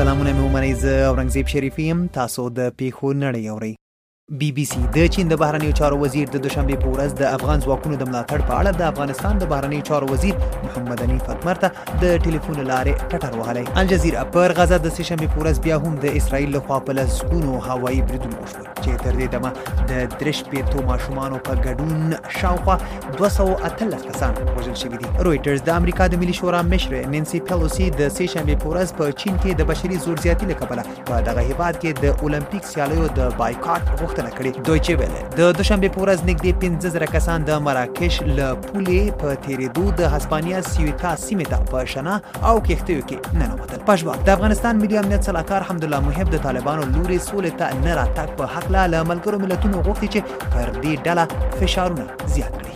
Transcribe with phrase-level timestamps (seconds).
[0.00, 3.72] سلامونه مې ومنئ زه اورنګزیب شریفی یم تاسو د پیښو نړۍ اورئ
[4.38, 7.62] بی بی سي د چین د بهرنیو چارو وزیر د دوشنبه په ورځ د افغان
[7.62, 10.36] ځواکونو د ملاتړ په اړه د افغانستان د بهرنیو چارو وزیر
[10.66, 11.70] محمد علي فاطمر ته
[12.02, 16.14] د ټلیفون لارې ټټر وهلی الجزیره پر غزه د سېشنبه په ورځ بیا هم د
[16.20, 21.42] اسرایل لخوا په لسګونو هوایي بریدونه وشول چې تر دې دمه د درش پیټو ماشومانو
[21.50, 22.78] په ګډون شاوخوا
[23.18, 28.14] 213 کسان وژل شوي دي رويټرز د امریکا د ملي شورا مشر نینسي پیلوسی د
[28.20, 32.08] سېشنبه په ورځ په چین کې د بشري زور زیاتی لکبله په دغه هیواد کې
[32.08, 36.52] د اولمپیک سیالیو د بایکاټ غوښتنه پوښتنه کړې دوی ویل د دوشنبه په ورځ نږدې
[36.62, 42.14] 15000 کسان د مراکش له پولې په تیریدو د هسپانیا سیویتا سیمې ته په شنه
[42.48, 47.18] او کښتیو کې ننوتل پښبا د افغانستان ملي امنیت سلاکار حمدالله محب د طالبانو لوري
[47.28, 52.34] سولې ته نه راتګ په حق له ملګرو ملتونو غوښتي چې پر دې ډله فشارونه
[52.36, 52.69] زیات کړي